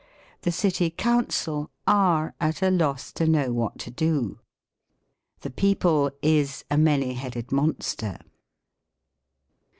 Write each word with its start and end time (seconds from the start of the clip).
"The 0.41 0.51
city 0.51 0.89
Coun 0.89 1.29
cil 1.29 1.69
are 1.85 2.33
at 2.41 2.63
a 2.63 2.71
loss 2.71 3.11
to 3.11 3.27
know 3.27 3.53
what 3.53 3.77
to 3.77 3.91
do."" 3.91 4.39
The 5.41 5.51
people 5.51 6.09
is 6.23 6.65
a 6.71 6.77
many 6.79 7.13
headed 7.13 7.51
monster." 7.51 8.17